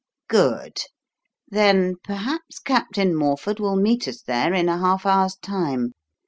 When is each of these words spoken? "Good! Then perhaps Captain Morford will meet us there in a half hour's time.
"Good! 0.27 0.79
Then 1.47 1.93
perhaps 2.03 2.57
Captain 2.57 3.13
Morford 3.15 3.59
will 3.59 3.75
meet 3.75 4.07
us 4.07 4.23
there 4.23 4.51
in 4.51 4.67
a 4.67 4.79
half 4.79 5.05
hour's 5.05 5.35
time. 5.35 5.93